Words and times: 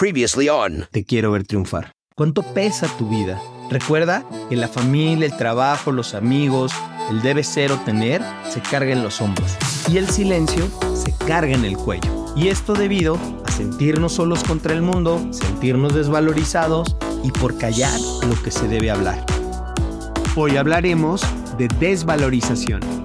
Previously 0.00 0.48
on. 0.48 0.86
Te 0.90 1.04
quiero 1.04 1.30
ver 1.30 1.46
triunfar. 1.46 1.92
¿Cuánto 2.14 2.40
pesa 2.54 2.88
tu 2.96 3.06
vida? 3.10 3.38
Recuerda 3.68 4.24
que 4.48 4.56
la 4.56 4.66
familia, 4.66 5.26
el 5.26 5.36
trabajo, 5.36 5.92
los 5.92 6.14
amigos, 6.14 6.72
el 7.10 7.20
debe 7.20 7.44
ser 7.44 7.70
o 7.70 7.78
tener 7.80 8.22
se 8.48 8.62
carga 8.62 8.92
en 8.92 9.02
los 9.02 9.20
hombros 9.20 9.54
y 9.92 9.98
el 9.98 10.08
silencio 10.08 10.70
se 10.94 11.14
carga 11.26 11.52
en 11.52 11.66
el 11.66 11.76
cuello. 11.76 12.10
Y 12.34 12.48
esto 12.48 12.72
debido 12.72 13.18
a 13.46 13.52
sentirnos 13.52 14.14
solos 14.14 14.42
contra 14.42 14.72
el 14.72 14.80
mundo, 14.80 15.20
sentirnos 15.32 15.94
desvalorizados 15.94 16.96
y 17.22 17.30
por 17.32 17.58
callar 17.58 18.00
lo 18.26 18.42
que 18.42 18.50
se 18.50 18.68
debe 18.68 18.90
hablar. 18.90 19.22
Hoy 20.34 20.56
hablaremos 20.56 21.20
de 21.58 21.68
desvalorización. 21.78 22.99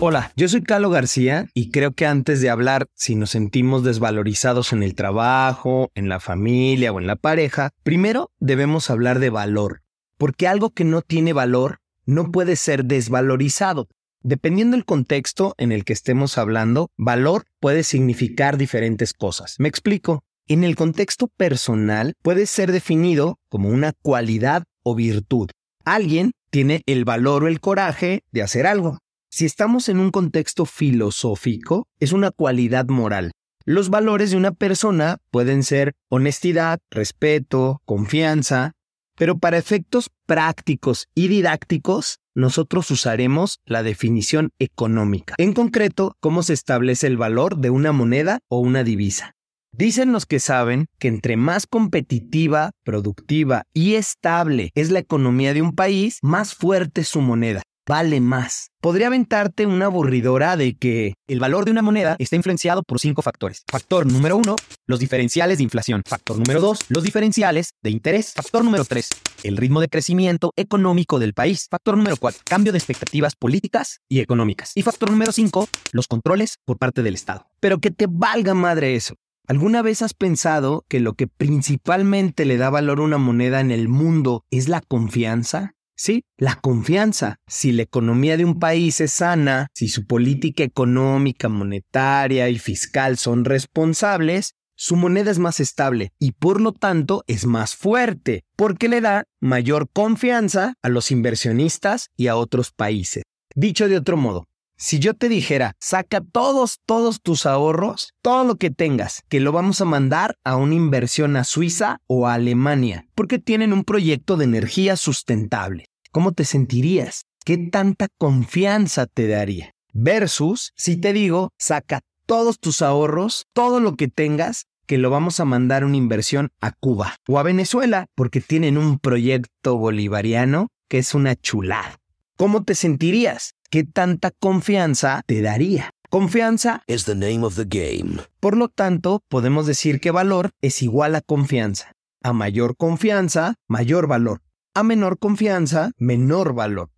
Hola, 0.00 0.32
yo 0.36 0.48
soy 0.48 0.62
Carlos 0.62 0.92
García 0.92 1.48
y 1.54 1.72
creo 1.72 1.90
que 1.90 2.06
antes 2.06 2.40
de 2.40 2.50
hablar 2.50 2.86
si 2.94 3.16
nos 3.16 3.30
sentimos 3.30 3.82
desvalorizados 3.82 4.72
en 4.72 4.84
el 4.84 4.94
trabajo, 4.94 5.90
en 5.96 6.08
la 6.08 6.20
familia 6.20 6.92
o 6.92 7.00
en 7.00 7.08
la 7.08 7.16
pareja, 7.16 7.70
primero 7.82 8.30
debemos 8.38 8.90
hablar 8.90 9.18
de 9.18 9.30
valor, 9.30 9.82
porque 10.16 10.46
algo 10.46 10.70
que 10.70 10.84
no 10.84 11.02
tiene 11.02 11.32
valor 11.32 11.80
no 12.06 12.30
puede 12.30 12.54
ser 12.54 12.84
desvalorizado. 12.84 13.88
Dependiendo 14.22 14.76
del 14.76 14.84
contexto 14.84 15.56
en 15.58 15.72
el 15.72 15.84
que 15.84 15.94
estemos 15.94 16.38
hablando, 16.38 16.92
valor 16.96 17.46
puede 17.58 17.82
significar 17.82 18.56
diferentes 18.56 19.12
cosas. 19.12 19.56
Me 19.58 19.68
explico. 19.68 20.22
En 20.46 20.62
el 20.62 20.76
contexto 20.76 21.26
personal 21.26 22.14
puede 22.22 22.46
ser 22.46 22.70
definido 22.70 23.40
como 23.48 23.68
una 23.68 23.94
cualidad 24.00 24.62
o 24.84 24.94
virtud. 24.94 25.50
Alguien 25.84 26.30
tiene 26.50 26.82
el 26.86 27.04
valor 27.04 27.42
o 27.42 27.48
el 27.48 27.58
coraje 27.58 28.22
de 28.30 28.42
hacer 28.42 28.64
algo. 28.68 29.00
Si 29.30 29.44
estamos 29.44 29.90
en 29.90 30.00
un 30.00 30.10
contexto 30.10 30.64
filosófico, 30.64 31.86
es 32.00 32.12
una 32.12 32.30
cualidad 32.30 32.86
moral. 32.88 33.32
Los 33.66 33.90
valores 33.90 34.30
de 34.30 34.38
una 34.38 34.52
persona 34.52 35.18
pueden 35.30 35.62
ser 35.62 35.92
honestidad, 36.08 36.78
respeto, 36.90 37.82
confianza, 37.84 38.72
pero 39.18 39.36
para 39.36 39.58
efectos 39.58 40.10
prácticos 40.24 41.08
y 41.14 41.28
didácticos, 41.28 42.20
nosotros 42.34 42.90
usaremos 42.90 43.58
la 43.66 43.82
definición 43.82 44.50
económica. 44.58 45.34
En 45.36 45.52
concreto, 45.52 46.16
cómo 46.20 46.42
se 46.42 46.54
establece 46.54 47.06
el 47.06 47.18
valor 47.18 47.58
de 47.58 47.68
una 47.68 47.92
moneda 47.92 48.40
o 48.48 48.60
una 48.60 48.82
divisa. 48.82 49.34
Dicen 49.72 50.12
los 50.12 50.24
que 50.24 50.40
saben 50.40 50.86
que 50.98 51.08
entre 51.08 51.36
más 51.36 51.66
competitiva, 51.66 52.70
productiva 52.82 53.64
y 53.74 53.96
estable 53.96 54.70
es 54.74 54.90
la 54.90 55.00
economía 55.00 55.52
de 55.52 55.60
un 55.60 55.74
país, 55.74 56.18
más 56.22 56.54
fuerte 56.54 57.02
es 57.02 57.08
su 57.08 57.20
moneda 57.20 57.62
vale 57.88 58.20
más. 58.20 58.70
Podría 58.80 59.06
aventarte 59.08 59.66
una 59.66 59.86
aburridora 59.86 60.56
de 60.56 60.76
que 60.76 61.14
el 61.26 61.40
valor 61.40 61.64
de 61.64 61.72
una 61.72 61.82
moneda 61.82 62.16
está 62.18 62.36
influenciado 62.36 62.82
por 62.82 63.00
cinco 63.00 63.22
factores. 63.22 63.64
Factor 63.66 64.06
número 64.06 64.36
uno, 64.36 64.54
los 64.86 65.00
diferenciales 65.00 65.58
de 65.58 65.64
inflación. 65.64 66.02
Factor 66.06 66.38
número 66.38 66.60
dos, 66.60 66.84
los 66.90 67.02
diferenciales 67.02 67.70
de 67.82 67.90
interés. 67.90 68.34
Factor 68.34 68.62
número 68.62 68.84
tres, 68.84 69.08
el 69.42 69.56
ritmo 69.56 69.80
de 69.80 69.88
crecimiento 69.88 70.52
económico 70.56 71.18
del 71.18 71.32
país. 71.32 71.66
Factor 71.70 71.96
número 71.96 72.16
cuatro, 72.18 72.42
cambio 72.44 72.72
de 72.72 72.78
expectativas 72.78 73.34
políticas 73.34 74.00
y 74.08 74.20
económicas. 74.20 74.72
Y 74.74 74.82
factor 74.82 75.10
número 75.10 75.32
cinco, 75.32 75.66
los 75.92 76.06
controles 76.06 76.58
por 76.66 76.78
parte 76.78 77.02
del 77.02 77.14
Estado. 77.14 77.46
Pero 77.58 77.78
que 77.78 77.90
te 77.90 78.06
valga 78.08 78.54
madre 78.54 78.94
eso. 78.94 79.14
¿Alguna 79.48 79.80
vez 79.80 80.02
has 80.02 80.12
pensado 80.12 80.84
que 80.88 81.00
lo 81.00 81.14
que 81.14 81.26
principalmente 81.26 82.44
le 82.44 82.58
da 82.58 82.68
valor 82.68 82.98
a 82.98 83.02
una 83.02 83.16
moneda 83.16 83.60
en 83.60 83.70
el 83.70 83.88
mundo 83.88 84.44
es 84.50 84.68
la 84.68 84.82
confianza? 84.82 85.72
Sí, 85.98 86.22
la 86.36 86.54
confianza. 86.54 87.40
Si 87.48 87.72
la 87.72 87.82
economía 87.82 88.36
de 88.36 88.44
un 88.44 88.60
país 88.60 89.00
es 89.00 89.14
sana, 89.14 89.66
si 89.74 89.88
su 89.88 90.06
política 90.06 90.62
económica, 90.62 91.48
monetaria 91.48 92.48
y 92.48 92.58
fiscal 92.60 93.18
son 93.18 93.44
responsables, 93.44 94.54
su 94.76 94.94
moneda 94.94 95.32
es 95.32 95.40
más 95.40 95.58
estable 95.58 96.12
y 96.20 96.32
por 96.32 96.60
lo 96.60 96.72
tanto 96.72 97.24
es 97.26 97.46
más 97.46 97.74
fuerte, 97.74 98.44
porque 98.54 98.88
le 98.88 99.00
da 99.00 99.24
mayor 99.40 99.88
confianza 99.92 100.74
a 100.82 100.88
los 100.88 101.10
inversionistas 101.10 102.10
y 102.16 102.28
a 102.28 102.36
otros 102.36 102.70
países. 102.70 103.24
Dicho 103.56 103.88
de 103.88 103.96
otro 103.96 104.16
modo, 104.16 104.44
si 104.80 105.00
yo 105.00 105.14
te 105.14 105.28
dijera, 105.28 105.74
saca 105.80 106.20
todos, 106.20 106.78
todos 106.86 107.20
tus 107.20 107.46
ahorros, 107.46 108.12
todo 108.22 108.44
lo 108.44 108.54
que 108.54 108.70
tengas, 108.70 109.24
que 109.28 109.40
lo 109.40 109.50
vamos 109.50 109.80
a 109.80 109.84
mandar 109.84 110.36
a 110.44 110.54
una 110.54 110.76
inversión 110.76 111.36
a 111.36 111.42
Suiza 111.42 111.98
o 112.06 112.28
a 112.28 112.34
Alemania, 112.34 113.08
porque 113.16 113.40
tienen 113.40 113.72
un 113.72 113.82
proyecto 113.82 114.36
de 114.36 114.44
energía 114.44 114.94
sustentable. 114.94 115.86
¿Cómo 116.10 116.32
te 116.32 116.44
sentirías? 116.44 117.26
¿Qué 117.44 117.58
tanta 117.58 118.08
confianza 118.18 119.06
te 119.06 119.26
daría? 119.26 119.74
Versus, 119.92 120.72
si 120.74 120.96
te 120.96 121.12
digo, 121.12 121.50
saca 121.58 122.00
todos 122.24 122.58
tus 122.60 122.82
ahorros, 122.82 123.46
todo 123.52 123.80
lo 123.80 123.96
que 123.96 124.08
tengas, 124.08 124.66
que 124.86 124.96
lo 124.96 125.10
vamos 125.10 125.38
a 125.38 125.44
mandar 125.44 125.84
una 125.84 125.98
inversión 125.98 126.50
a 126.60 126.72
Cuba 126.72 127.16
o 127.28 127.38
a 127.38 127.42
Venezuela, 127.42 128.06
porque 128.14 128.40
tienen 128.40 128.78
un 128.78 128.98
proyecto 128.98 129.76
bolivariano 129.76 130.68
que 130.88 130.98
es 130.98 131.14
una 131.14 131.36
chulada. 131.36 131.96
¿Cómo 132.36 132.64
te 132.64 132.74
sentirías? 132.74 133.54
¿Qué 133.70 133.84
tanta 133.84 134.30
confianza 134.30 135.22
te 135.26 135.42
daría? 135.42 135.90
Confianza 136.08 136.82
is 136.86 137.04
the 137.04 137.14
name 137.14 137.44
of 137.44 137.56
the 137.56 137.66
game. 137.66 138.22
Por 138.40 138.56
lo 138.56 138.68
tanto, 138.68 139.20
podemos 139.28 139.66
decir 139.66 140.00
que 140.00 140.10
valor 140.10 140.52
es 140.62 140.80
igual 140.82 141.14
a 141.16 141.20
confianza. 141.20 141.92
A 142.22 142.32
mayor 142.32 142.76
confianza, 142.76 143.56
mayor 143.68 144.06
valor. 144.06 144.40
A 144.78 144.84
menor 144.84 145.18
confianza, 145.18 145.90
menor 145.98 146.54
valor. 146.54 146.92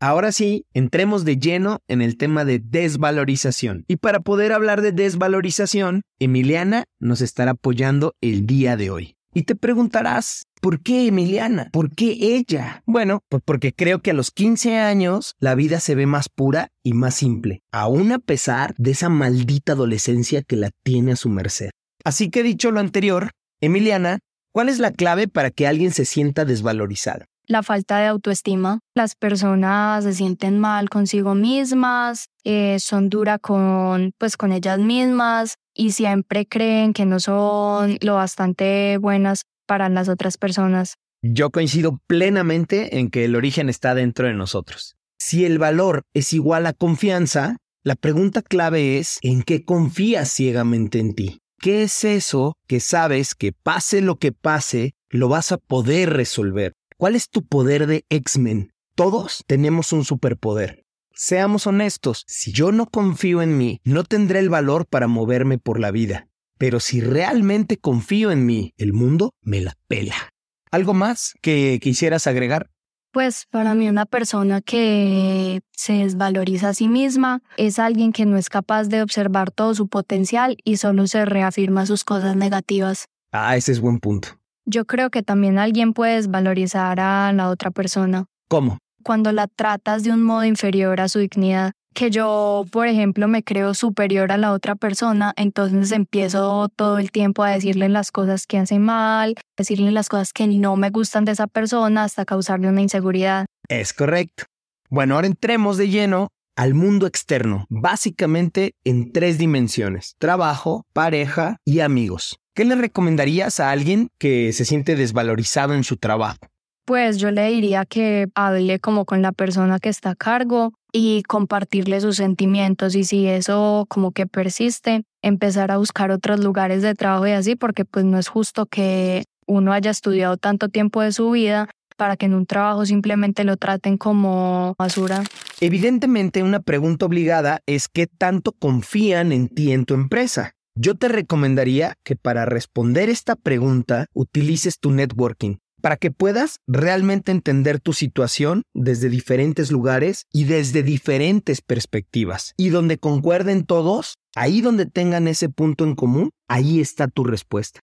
Ahora 0.00 0.32
sí, 0.32 0.66
entremos 0.74 1.24
de 1.24 1.36
lleno 1.36 1.78
en 1.86 2.02
el 2.02 2.16
tema 2.16 2.44
de 2.44 2.58
desvalorización. 2.58 3.84
Y 3.86 3.98
para 3.98 4.18
poder 4.18 4.52
hablar 4.52 4.82
de 4.82 4.90
desvalorización, 4.90 6.02
Emiliana 6.18 6.86
nos 6.98 7.20
estará 7.20 7.52
apoyando 7.52 8.16
el 8.20 8.46
día 8.46 8.76
de 8.76 8.90
hoy. 8.90 9.14
Y 9.32 9.44
te 9.44 9.54
preguntarás, 9.54 10.46
¿por 10.60 10.82
qué 10.82 11.06
Emiliana? 11.06 11.68
¿Por 11.70 11.94
qué 11.94 12.16
ella? 12.20 12.82
Bueno, 12.84 13.20
pues 13.28 13.44
porque 13.46 13.72
creo 13.72 14.00
que 14.02 14.10
a 14.10 14.14
los 14.14 14.32
15 14.32 14.80
años 14.80 15.36
la 15.38 15.54
vida 15.54 15.78
se 15.78 15.94
ve 15.94 16.06
más 16.06 16.28
pura 16.28 16.72
y 16.82 16.94
más 16.94 17.14
simple, 17.14 17.62
aún 17.70 18.10
a 18.10 18.18
pesar 18.18 18.74
de 18.76 18.90
esa 18.90 19.08
maldita 19.08 19.74
adolescencia 19.74 20.42
que 20.42 20.56
la 20.56 20.70
tiene 20.82 21.12
a 21.12 21.16
su 21.16 21.28
merced. 21.28 21.70
Así 22.02 22.28
que 22.28 22.42
dicho 22.42 22.72
lo 22.72 22.80
anterior, 22.80 23.30
Emiliana, 23.60 24.18
¿cuál 24.52 24.68
es 24.68 24.78
la 24.78 24.90
clave 24.90 25.28
para 25.28 25.50
que 25.50 25.66
alguien 25.66 25.92
se 25.92 26.04
sienta 26.04 26.44
desvalorizado? 26.44 27.24
la 27.50 27.62
falta 27.62 27.98
de 27.98 28.06
autoestima. 28.06 28.78
Las 28.94 29.16
personas 29.16 30.04
se 30.04 30.14
sienten 30.14 30.58
mal 30.58 30.88
consigo 30.88 31.34
mismas, 31.34 32.26
eh, 32.44 32.78
son 32.78 33.10
duras 33.10 33.40
con, 33.42 34.12
pues, 34.18 34.36
con 34.36 34.52
ellas 34.52 34.78
mismas 34.78 35.56
y 35.74 35.90
siempre 35.90 36.46
creen 36.46 36.92
que 36.92 37.06
no 37.06 37.18
son 37.18 37.98
lo 38.00 38.14
bastante 38.14 38.98
buenas 38.98 39.42
para 39.66 39.88
las 39.88 40.08
otras 40.08 40.38
personas. 40.38 40.94
Yo 41.22 41.50
coincido 41.50 41.98
plenamente 42.06 42.98
en 42.98 43.10
que 43.10 43.24
el 43.24 43.36
origen 43.36 43.68
está 43.68 43.94
dentro 43.94 44.26
de 44.26 44.34
nosotros. 44.34 44.94
Si 45.18 45.44
el 45.44 45.58
valor 45.58 46.02
es 46.14 46.32
igual 46.32 46.66
a 46.66 46.72
confianza, 46.72 47.56
la 47.84 47.94
pregunta 47.94 48.42
clave 48.42 48.98
es 48.98 49.18
¿en 49.22 49.42
qué 49.42 49.64
confías 49.64 50.30
ciegamente 50.32 50.98
en 50.98 51.14
ti? 51.14 51.40
¿Qué 51.60 51.82
es 51.82 52.04
eso 52.04 52.56
que 52.66 52.80
sabes 52.80 53.34
que 53.34 53.52
pase 53.52 54.00
lo 54.00 54.16
que 54.16 54.32
pase, 54.32 54.94
lo 55.10 55.28
vas 55.28 55.52
a 55.52 55.58
poder 55.58 56.08
resolver? 56.08 56.72
¿Cuál 56.96 57.16
es 57.16 57.28
tu 57.28 57.44
poder 57.44 57.86
de 57.86 58.06
X-Men? 58.08 58.72
Todos 58.94 59.44
tenemos 59.46 59.92
un 59.92 60.06
superpoder. 60.06 60.86
Seamos 61.12 61.66
honestos, 61.66 62.24
si 62.26 62.52
yo 62.52 62.72
no 62.72 62.86
confío 62.86 63.42
en 63.42 63.58
mí, 63.58 63.82
no 63.84 64.04
tendré 64.04 64.38
el 64.38 64.48
valor 64.48 64.86
para 64.86 65.06
moverme 65.06 65.58
por 65.58 65.78
la 65.78 65.90
vida. 65.90 66.28
Pero 66.56 66.80
si 66.80 67.02
realmente 67.02 67.76
confío 67.76 68.30
en 68.30 68.46
mí, 68.46 68.72
el 68.78 68.94
mundo 68.94 69.34
me 69.42 69.60
la 69.60 69.76
pela. 69.86 70.32
¿Algo 70.70 70.94
más 70.94 71.34
que 71.42 71.78
quisieras 71.82 72.26
agregar? 72.26 72.70
Pues 73.12 73.46
para 73.50 73.74
mí 73.74 73.88
una 73.88 74.06
persona 74.06 74.60
que 74.60 75.62
se 75.72 75.94
desvaloriza 75.94 76.68
a 76.68 76.74
sí 76.74 76.86
misma 76.86 77.42
es 77.56 77.80
alguien 77.80 78.12
que 78.12 78.24
no 78.24 78.36
es 78.36 78.48
capaz 78.48 78.84
de 78.84 79.02
observar 79.02 79.50
todo 79.50 79.74
su 79.74 79.88
potencial 79.88 80.56
y 80.62 80.76
solo 80.76 81.08
se 81.08 81.24
reafirma 81.24 81.86
sus 81.86 82.04
cosas 82.04 82.36
negativas. 82.36 83.06
Ah, 83.32 83.56
ese 83.56 83.72
es 83.72 83.80
buen 83.80 83.98
punto. 83.98 84.28
Yo 84.64 84.84
creo 84.84 85.10
que 85.10 85.24
también 85.24 85.58
alguien 85.58 85.92
puede 85.92 86.14
desvalorizar 86.16 87.00
a 87.00 87.32
la 87.32 87.48
otra 87.48 87.72
persona. 87.72 88.26
¿Cómo? 88.48 88.78
Cuando 89.02 89.32
la 89.32 89.48
tratas 89.48 90.04
de 90.04 90.12
un 90.12 90.22
modo 90.22 90.44
inferior 90.44 91.00
a 91.00 91.08
su 91.08 91.18
dignidad. 91.18 91.72
Que 91.94 92.10
yo, 92.10 92.64
por 92.70 92.86
ejemplo, 92.86 93.28
me 93.28 93.42
creo 93.42 93.74
superior 93.74 94.32
a 94.32 94.36
la 94.36 94.52
otra 94.52 94.76
persona, 94.76 95.32
entonces 95.36 95.92
empiezo 95.92 96.68
todo 96.68 96.98
el 96.98 97.10
tiempo 97.10 97.42
a 97.42 97.50
decirle 97.50 97.88
las 97.88 98.12
cosas 98.12 98.46
que 98.46 98.58
hace 98.58 98.78
mal, 98.78 99.34
decirle 99.56 99.90
las 99.90 100.08
cosas 100.08 100.32
que 100.32 100.46
no 100.46 100.76
me 100.76 100.90
gustan 100.90 101.24
de 101.24 101.32
esa 101.32 101.46
persona 101.46 102.04
hasta 102.04 102.24
causarle 102.24 102.68
una 102.68 102.80
inseguridad. 102.80 103.46
Es 103.68 103.92
correcto. 103.92 104.44
Bueno, 104.88 105.16
ahora 105.16 105.26
entremos 105.26 105.76
de 105.76 105.88
lleno 105.88 106.28
al 106.56 106.74
mundo 106.74 107.06
externo, 107.06 107.64
básicamente 107.70 108.74
en 108.84 109.12
tres 109.12 109.38
dimensiones, 109.38 110.14
trabajo, 110.18 110.84
pareja 110.92 111.56
y 111.64 111.80
amigos. 111.80 112.38
¿Qué 112.54 112.64
le 112.64 112.74
recomendarías 112.74 113.60
a 113.60 113.70
alguien 113.70 114.08
que 114.18 114.52
se 114.52 114.64
siente 114.64 114.96
desvalorizado 114.96 115.72
en 115.74 115.84
su 115.84 115.96
trabajo? 115.96 116.49
Pues 116.90 117.18
yo 117.18 117.30
le 117.30 117.48
diría 117.48 117.84
que 117.84 118.26
hable 118.34 118.80
como 118.80 119.04
con 119.04 119.22
la 119.22 119.30
persona 119.30 119.78
que 119.78 119.88
está 119.88 120.10
a 120.10 120.14
cargo 120.16 120.72
y 120.92 121.22
compartirle 121.22 122.00
sus 122.00 122.16
sentimientos 122.16 122.96
y 122.96 123.04
si 123.04 123.28
eso 123.28 123.86
como 123.88 124.10
que 124.10 124.26
persiste, 124.26 125.04
empezar 125.22 125.70
a 125.70 125.76
buscar 125.76 126.10
otros 126.10 126.40
lugares 126.40 126.82
de 126.82 126.96
trabajo 126.96 127.28
y 127.28 127.30
así, 127.30 127.54
porque 127.54 127.84
pues 127.84 128.04
no 128.04 128.18
es 128.18 128.26
justo 128.26 128.66
que 128.66 129.22
uno 129.46 129.72
haya 129.72 129.92
estudiado 129.92 130.36
tanto 130.36 130.68
tiempo 130.68 131.00
de 131.00 131.12
su 131.12 131.30
vida 131.30 131.68
para 131.96 132.16
que 132.16 132.26
en 132.26 132.34
un 132.34 132.44
trabajo 132.44 132.84
simplemente 132.84 133.44
lo 133.44 133.56
traten 133.56 133.96
como 133.96 134.74
basura. 134.76 135.22
Evidentemente, 135.60 136.42
una 136.42 136.58
pregunta 136.58 137.06
obligada 137.06 137.60
es 137.66 137.86
qué 137.86 138.08
tanto 138.08 138.50
confían 138.50 139.30
en 139.30 139.46
ti 139.46 139.70
en 139.70 139.84
tu 139.84 139.94
empresa. 139.94 140.56
Yo 140.74 140.96
te 140.96 141.06
recomendaría 141.06 141.94
que 142.02 142.16
para 142.16 142.46
responder 142.46 143.10
esta 143.10 143.36
pregunta 143.36 144.06
utilices 144.12 144.80
tu 144.80 144.90
networking 144.90 145.58
para 145.80 145.96
que 145.96 146.10
puedas 146.10 146.58
realmente 146.66 147.32
entender 147.32 147.80
tu 147.80 147.92
situación 147.92 148.62
desde 148.74 149.08
diferentes 149.08 149.70
lugares 149.70 150.26
y 150.32 150.44
desde 150.44 150.82
diferentes 150.82 151.60
perspectivas. 151.60 152.54
Y 152.56 152.68
donde 152.68 152.98
concuerden 152.98 153.64
todos, 153.64 154.14
ahí 154.36 154.60
donde 154.60 154.86
tengan 154.86 155.26
ese 155.28 155.48
punto 155.48 155.84
en 155.84 155.94
común, 155.94 156.30
ahí 156.48 156.80
está 156.80 157.08
tu 157.08 157.24
respuesta. 157.24 157.80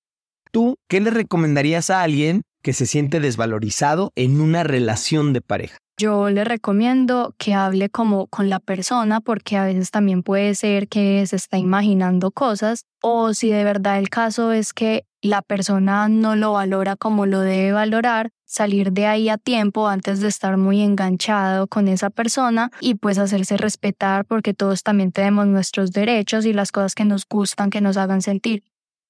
¿Tú 0.52 0.76
qué 0.88 1.02
le 1.02 1.10
recomendarías 1.10 1.90
a 1.90 2.02
alguien 2.02 2.44
que 2.64 2.74
se 2.74 2.86
siente 2.86 3.20
desvalorizado 3.20 4.12
en 4.16 4.40
una 4.40 4.64
relación 4.64 5.34
de 5.34 5.42
pareja? 5.42 5.78
Yo 6.00 6.30
le 6.30 6.44
recomiendo 6.44 7.34
que 7.40 7.56
hable 7.56 7.90
como 7.90 8.28
con 8.28 8.52
la 8.52 8.60
persona 8.60 9.20
porque 9.20 9.58
a 9.58 9.66
veces 9.66 9.90
también 9.90 10.22
puede 10.22 10.54
ser 10.54 10.88
que 10.88 11.26
se 11.26 11.36
está 11.36 11.58
imaginando 11.58 12.30
cosas 12.30 12.86
o 13.02 13.34
si 13.34 13.50
de 13.50 13.64
verdad 13.64 13.98
el 13.98 14.10
caso 14.10 14.52
es 14.52 14.74
que 14.74 15.06
la 15.24 15.42
persona 15.42 16.08
no 16.08 16.36
lo 16.36 16.54
valora 16.54 16.98
como 16.98 17.26
lo 17.26 17.40
debe 17.40 17.72
valorar, 17.72 18.30
salir 18.46 18.92
de 18.92 19.08
ahí 19.08 19.30
a 19.30 19.40
tiempo 19.40 19.88
antes 19.88 20.22
de 20.22 20.28
estar 20.28 20.58
muy 20.58 20.82
enganchado 20.82 21.66
con 21.66 21.88
esa 21.88 22.12
persona 22.12 22.70
y 22.80 22.94
pues 22.94 23.18
hacerse 23.18 23.58
respetar 23.58 24.24
porque 24.26 24.54
todos 24.54 24.84
también 24.84 25.12
tenemos 25.12 25.48
nuestros 25.48 25.92
derechos 25.92 26.46
y 26.46 26.54
las 26.54 26.72
cosas 26.72 26.94
que 26.94 27.06
nos 27.06 27.26
gustan, 27.28 27.72
que 27.72 27.82
nos 27.82 27.98
hagan 27.98 28.22
sentir. 28.22 28.64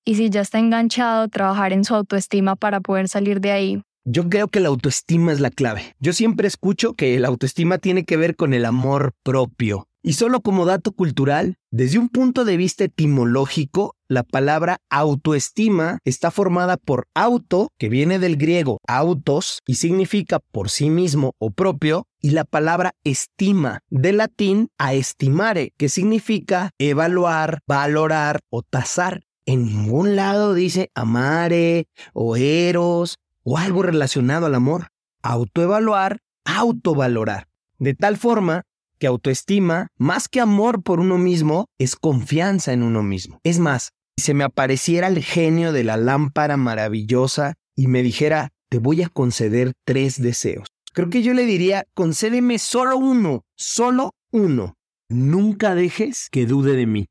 Y 0.06 0.16
si 0.16 0.30
ya 0.30 0.40
está 0.40 0.58
enganchado, 0.58 1.28
trabajar 1.28 1.74
en 1.74 1.84
su 1.84 1.94
autoestima 1.96 2.56
para 2.56 2.80
poder 2.80 3.10
salir 3.10 3.42
de 3.42 3.52
ahí. 3.52 3.84
Yo 4.10 4.30
creo 4.30 4.48
que 4.48 4.62
la 4.62 4.70
autoestima 4.70 5.34
es 5.34 5.42
la 5.42 5.50
clave. 5.50 5.94
Yo 6.00 6.14
siempre 6.14 6.48
escucho 6.48 6.94
que 6.94 7.20
la 7.20 7.28
autoestima 7.28 7.78
tiene 7.78 8.06
que 8.06 8.16
ver 8.16 8.38
con 8.38 8.54
el 8.54 8.64
amor 8.64 9.12
propio. 9.22 9.90
Y 10.02 10.14
solo 10.14 10.40
como 10.40 10.64
dato 10.64 10.94
cultural, 10.94 11.58
desde 11.72 12.00
un 12.00 12.08
punto 12.08 12.46
de 12.46 12.56
vista 12.56 12.86
etimológico, 12.86 13.98
la 14.08 14.24
palabra 14.24 14.78
autoestima 14.90 16.00
está 16.06 16.32
formada 16.32 16.78
por 16.78 17.10
auto, 17.14 17.68
que 17.78 17.90
viene 17.90 18.18
del 18.18 18.38
griego 18.38 18.78
autos 18.88 19.60
y 19.68 19.76
significa 19.76 20.40
por 20.40 20.70
sí 20.70 20.90
mismo 20.90 21.34
o 21.38 21.52
propio, 21.52 22.08
y 22.22 22.30
la 22.30 22.46
palabra 22.46 22.94
estima, 23.04 23.82
del 23.90 24.18
latín 24.18 24.70
a 24.78 24.94
estimare, 24.94 25.74
que 25.76 25.90
significa 25.90 26.72
evaluar, 26.78 27.60
valorar 27.68 28.40
o 28.50 28.62
tasar. 28.62 29.24
En 29.46 29.66
ningún 29.66 30.16
lado 30.16 30.54
dice 30.54 30.92
amare 30.94 31.88
o 32.14 32.38
eros 32.38 33.18
o 33.50 33.58
algo 33.58 33.82
relacionado 33.82 34.46
al 34.46 34.56
amor. 34.56 34.90
Autoevaluar, 35.24 36.18
autovalorar. 36.44 37.48
De 37.80 37.94
tal 37.94 38.18
forma 38.18 38.64
que 39.00 39.08
autoestima, 39.08 39.88
más 39.98 40.28
que 40.28 40.42
amor 40.42 40.84
por 40.84 41.00
uno 41.00 41.18
mismo, 41.18 41.68
es 41.80 41.96
confianza 41.96 42.74
en 42.74 42.84
uno 42.84 43.04
mismo. 43.04 43.40
Es 43.44 43.60
más, 43.60 43.92
si 44.18 44.26
se 44.26 44.34
me 44.34 44.44
apareciera 44.44 45.08
el 45.08 45.24
genio 45.24 45.72
de 45.72 45.86
la 45.86 45.96
lámpara 45.96 46.58
maravillosa 46.58 47.54
y 47.74 47.88
me 47.88 48.04
dijera, 48.04 48.50
te 48.70 48.80
voy 48.80 49.02
a 49.02 49.08
conceder 49.08 49.72
tres 49.86 50.22
deseos. 50.22 50.68
Creo 50.92 51.10
que 51.10 51.22
yo 51.22 51.34
le 51.34 51.46
diría, 51.46 51.86
concédeme 51.94 52.60
solo 52.60 52.98
uno, 52.98 53.44
solo 53.56 54.12
uno. 54.30 54.74
Nunca 55.08 55.74
dejes 55.74 56.28
que 56.32 56.46
dude 56.48 56.76
de 56.76 56.86
mí. 56.86 57.06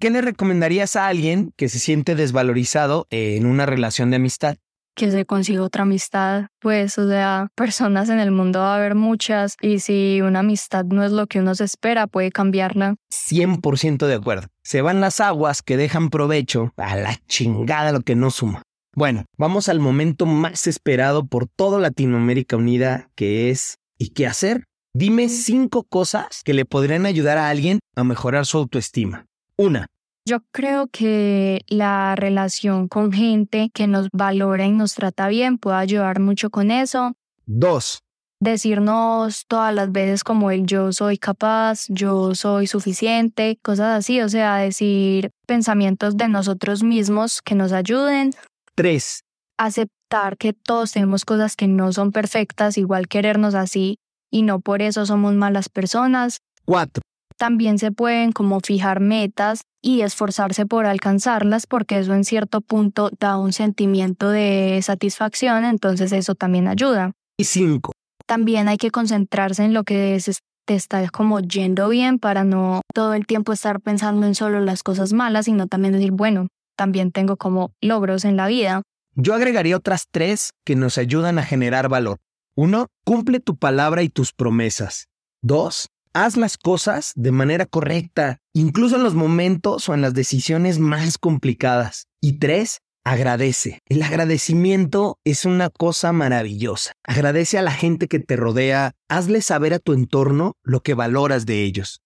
¿Qué 0.00 0.10
le 0.10 0.22
recomendarías 0.22 0.96
a 0.96 1.06
alguien 1.06 1.52
que 1.56 1.68
se 1.68 1.78
siente 1.78 2.16
desvalorizado 2.16 3.06
en 3.10 3.46
una 3.46 3.64
relación 3.64 4.10
de 4.10 4.16
amistad? 4.16 4.56
Que 4.94 5.10
se 5.10 5.24
consiga 5.24 5.62
otra 5.62 5.82
amistad, 5.82 6.46
pues, 6.60 6.98
o 6.98 7.08
sea, 7.08 7.48
personas 7.54 8.08
en 8.08 8.20
el 8.20 8.30
mundo 8.30 8.60
va 8.60 8.74
a 8.74 8.76
haber 8.76 8.94
muchas 8.94 9.56
y 9.60 9.80
si 9.80 10.20
una 10.20 10.40
amistad 10.40 10.84
no 10.84 11.04
es 11.04 11.12
lo 11.12 11.26
que 11.26 11.40
uno 11.40 11.54
se 11.54 11.64
espera, 11.64 12.06
puede 12.06 12.30
cambiarla. 12.30 12.96
100% 13.12 14.06
de 14.06 14.14
acuerdo. 14.14 14.48
Se 14.62 14.82
van 14.82 15.00
las 15.00 15.20
aguas 15.20 15.62
que 15.62 15.76
dejan 15.76 16.10
provecho 16.10 16.72
a 16.76 16.96
la 16.96 17.16
chingada 17.26 17.92
lo 17.92 18.00
que 18.00 18.14
no 18.14 18.30
suma. 18.30 18.62
Bueno, 18.94 19.24
vamos 19.38 19.68
al 19.68 19.80
momento 19.80 20.26
más 20.26 20.66
esperado 20.66 21.24
por 21.24 21.48
toda 21.48 21.80
Latinoamérica 21.80 22.56
Unida, 22.56 23.08
que 23.14 23.50
es 23.50 23.78
¿y 23.98 24.10
qué 24.10 24.26
hacer? 24.26 24.64
Dime 24.94 25.30
cinco 25.30 25.84
cosas 25.84 26.42
que 26.44 26.52
le 26.52 26.66
podrían 26.66 27.06
ayudar 27.06 27.38
a 27.38 27.48
alguien 27.48 27.78
a 27.96 28.04
mejorar 28.04 28.44
su 28.44 28.58
autoestima. 28.58 29.24
Una, 29.56 29.86
yo 30.24 30.40
creo 30.52 30.86
que 30.86 31.64
la 31.68 32.14
relación 32.16 32.88
con 32.88 33.12
gente 33.12 33.70
que 33.74 33.86
nos 33.86 34.08
valora 34.12 34.66
y 34.66 34.70
nos 34.70 34.94
trata 34.94 35.28
bien 35.28 35.58
puede 35.58 35.76
ayudar 35.76 36.20
mucho 36.20 36.50
con 36.50 36.70
eso. 36.70 37.12
Dos. 37.46 38.00
Decirnos 38.40 39.44
todas 39.46 39.74
las 39.74 39.92
veces 39.92 40.24
como 40.24 40.50
el 40.50 40.66
yo 40.66 40.92
soy 40.92 41.16
capaz, 41.16 41.86
yo 41.88 42.34
soy 42.34 42.66
suficiente, 42.66 43.58
cosas 43.62 43.98
así, 43.98 44.20
o 44.20 44.28
sea, 44.28 44.56
decir 44.56 45.30
pensamientos 45.46 46.16
de 46.16 46.28
nosotros 46.28 46.82
mismos 46.82 47.40
que 47.40 47.54
nos 47.54 47.72
ayuden. 47.72 48.32
Tres. 48.74 49.22
Aceptar 49.58 50.36
que 50.38 50.52
todos 50.52 50.92
tenemos 50.92 51.24
cosas 51.24 51.54
que 51.54 51.68
no 51.68 51.92
son 51.92 52.10
perfectas, 52.10 52.78
igual 52.78 53.06
querernos 53.06 53.54
así 53.54 53.98
y 54.30 54.42
no 54.42 54.60
por 54.60 54.82
eso 54.82 55.06
somos 55.06 55.34
malas 55.34 55.68
personas. 55.68 56.38
Cuatro. 56.64 57.02
También 57.36 57.78
se 57.78 57.92
pueden 57.92 58.32
como 58.32 58.60
fijar 58.60 59.00
metas 59.00 59.62
y 59.80 60.02
esforzarse 60.02 60.66
por 60.66 60.86
alcanzarlas 60.86 61.66
porque 61.66 61.98
eso 61.98 62.14
en 62.14 62.24
cierto 62.24 62.60
punto 62.60 63.10
da 63.18 63.36
un 63.36 63.52
sentimiento 63.52 64.30
de 64.30 64.80
satisfacción, 64.82 65.64
entonces 65.64 66.12
eso 66.12 66.34
también 66.34 66.68
ayuda. 66.68 67.12
Y 67.36 67.44
cinco. 67.44 67.92
También 68.26 68.68
hay 68.68 68.76
que 68.76 68.90
concentrarse 68.90 69.64
en 69.64 69.74
lo 69.74 69.84
que 69.84 70.20
te 70.64 70.74
está 70.74 71.08
como 71.10 71.40
yendo 71.40 71.88
bien 71.88 72.18
para 72.18 72.44
no 72.44 72.82
todo 72.94 73.14
el 73.14 73.26
tiempo 73.26 73.52
estar 73.52 73.80
pensando 73.80 74.26
en 74.26 74.34
solo 74.34 74.60
las 74.60 74.82
cosas 74.82 75.12
malas, 75.12 75.46
sino 75.46 75.66
también 75.66 75.92
decir, 75.92 76.12
bueno, 76.12 76.46
también 76.76 77.10
tengo 77.10 77.36
como 77.36 77.72
logros 77.80 78.24
en 78.24 78.36
la 78.36 78.46
vida. 78.46 78.82
Yo 79.14 79.34
agregaría 79.34 79.76
otras 79.76 80.06
tres 80.10 80.52
que 80.64 80.76
nos 80.76 80.98
ayudan 80.98 81.38
a 81.38 81.42
generar 81.42 81.88
valor. 81.88 82.18
Uno, 82.54 82.86
cumple 83.04 83.40
tu 83.40 83.56
palabra 83.56 84.02
y 84.02 84.08
tus 84.08 84.32
promesas. 84.32 85.08
Dos, 85.42 85.88
haz 86.14 86.36
las 86.36 86.56
cosas 86.56 87.12
de 87.14 87.32
manera 87.32 87.66
correcta, 87.66 88.38
incluso 88.52 88.96
en 88.96 89.02
los 89.02 89.14
momentos 89.14 89.88
o 89.88 89.94
en 89.94 90.02
las 90.02 90.14
decisiones 90.14 90.78
más 90.78 91.18
complicadas. 91.18 92.06
Y 92.20 92.38
tres, 92.38 92.80
agradece. 93.04 93.80
El 93.88 94.02
agradecimiento 94.02 95.18
es 95.24 95.44
una 95.44 95.70
cosa 95.70 96.12
maravillosa. 96.12 96.92
Agradece 97.04 97.58
a 97.58 97.62
la 97.62 97.72
gente 97.72 98.08
que 98.08 98.20
te 98.20 98.36
rodea, 98.36 98.92
hazle 99.08 99.42
saber 99.42 99.74
a 99.74 99.78
tu 99.78 99.92
entorno 99.92 100.54
lo 100.62 100.82
que 100.82 100.94
valoras 100.94 101.46
de 101.46 101.62
ellos. 101.62 102.00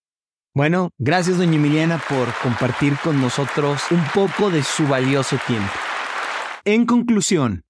Bueno, 0.55 0.91
gracias 0.99 1.37
doña 1.37 1.57
Emiliana 1.57 2.03
por 2.09 2.33
compartir 2.43 2.97
con 3.05 3.21
nosotros 3.21 3.83
un 3.91 4.03
poco 4.15 4.51
de 4.51 4.63
su 4.63 4.87
valioso 4.89 5.39
tiempo. 5.47 5.73
En 6.65 6.87
conclusión, 6.87 7.66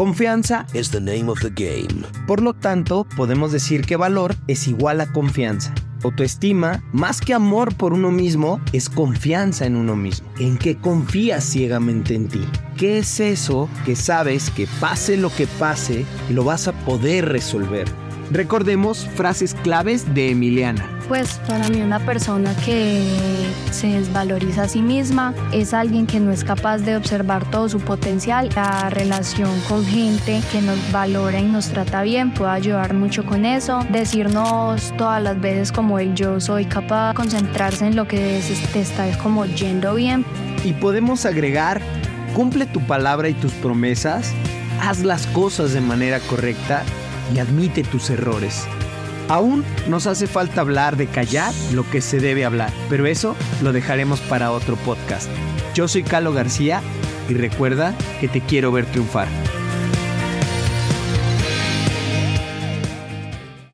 Confianza 0.00 0.64
is 0.72 0.90
the 0.90 0.98
name 0.98 1.28
of 1.28 1.38
the 1.42 1.50
game. 1.50 2.06
Por 2.26 2.40
lo 2.40 2.54
tanto, 2.54 3.06
podemos 3.18 3.52
decir 3.52 3.82
que 3.82 3.96
valor 3.96 4.34
es 4.46 4.66
igual 4.66 5.02
a 5.02 5.12
confianza. 5.12 5.74
Autoestima, 6.02 6.82
más 6.94 7.20
que 7.20 7.34
amor 7.34 7.76
por 7.76 7.92
uno 7.92 8.10
mismo, 8.10 8.62
es 8.72 8.88
confianza 8.88 9.66
en 9.66 9.76
uno 9.76 9.96
mismo, 9.96 10.26
en 10.38 10.56
que 10.56 10.78
confías 10.78 11.44
ciegamente 11.44 12.14
en 12.14 12.28
ti. 12.28 12.40
¿Qué 12.78 13.00
es 13.00 13.20
eso 13.20 13.68
que 13.84 13.94
sabes 13.94 14.48
que 14.48 14.66
pase 14.80 15.18
lo 15.18 15.28
que 15.28 15.46
pase, 15.46 16.06
lo 16.30 16.44
vas 16.44 16.66
a 16.66 16.72
poder 16.72 17.26
resolver? 17.28 17.86
Recordemos 18.30 19.08
frases 19.16 19.54
claves 19.54 20.14
de 20.14 20.30
Emiliana. 20.30 20.88
Pues 21.08 21.40
para 21.48 21.68
mí 21.68 21.82
una 21.82 21.98
persona 21.98 22.54
que 22.64 23.02
se 23.72 23.88
desvaloriza 23.88 24.62
a 24.62 24.68
sí 24.68 24.82
misma 24.82 25.34
es 25.52 25.74
alguien 25.74 26.06
que 26.06 26.20
no 26.20 26.30
es 26.30 26.44
capaz 26.44 26.78
de 26.78 26.96
observar 26.96 27.50
todo 27.50 27.68
su 27.68 27.80
potencial. 27.80 28.48
La 28.54 28.88
relación 28.88 29.50
con 29.68 29.84
gente 29.84 30.40
que 30.52 30.62
nos 30.62 30.78
valora 30.92 31.40
y 31.40 31.46
nos 31.46 31.70
trata 31.70 32.02
bien 32.02 32.32
puede 32.32 32.52
ayudar 32.52 32.94
mucho 32.94 33.26
con 33.26 33.44
eso. 33.44 33.84
Decirnos 33.90 34.94
todas 34.96 35.20
las 35.20 35.40
veces 35.40 35.72
como 35.72 35.98
el 35.98 36.14
yo 36.14 36.38
soy 36.38 36.66
capaz, 36.66 37.14
concentrarse 37.14 37.88
en 37.88 37.96
lo 37.96 38.06
que 38.06 38.40
te 38.72 38.80
está 38.80 39.10
como 39.18 39.44
yendo 39.44 39.96
bien. 39.96 40.24
Y 40.62 40.74
podemos 40.74 41.26
agregar, 41.26 41.82
cumple 42.36 42.66
tu 42.66 42.80
palabra 42.86 43.28
y 43.28 43.34
tus 43.34 43.52
promesas, 43.54 44.32
haz 44.80 45.00
las 45.00 45.26
cosas 45.26 45.72
de 45.72 45.80
manera 45.80 46.20
correcta 46.20 46.84
y 47.34 47.38
admite 47.38 47.82
tus 47.82 48.10
errores. 48.10 48.66
Aún 49.28 49.64
nos 49.88 50.06
hace 50.06 50.26
falta 50.26 50.60
hablar 50.60 50.96
de 50.96 51.06
callar 51.06 51.54
lo 51.72 51.88
que 51.88 52.00
se 52.00 52.18
debe 52.18 52.44
hablar, 52.44 52.72
pero 52.88 53.06
eso 53.06 53.36
lo 53.62 53.72
dejaremos 53.72 54.20
para 54.22 54.50
otro 54.50 54.76
podcast. 54.76 55.30
Yo 55.74 55.86
soy 55.86 56.02
Carlo 56.02 56.32
García 56.32 56.82
y 57.28 57.34
recuerda 57.34 57.94
que 58.20 58.26
te 58.26 58.40
quiero 58.40 58.72
ver 58.72 58.86
triunfar. 58.86 59.28